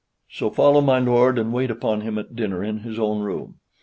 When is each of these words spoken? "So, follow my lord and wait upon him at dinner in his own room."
"So, 0.31 0.49
follow 0.49 0.81
my 0.81 0.97
lord 0.97 1.37
and 1.37 1.53
wait 1.53 1.69
upon 1.69 2.01
him 2.01 2.17
at 2.17 2.35
dinner 2.35 2.63
in 2.63 2.79
his 2.79 2.97
own 2.97 3.19
room." 3.21 3.59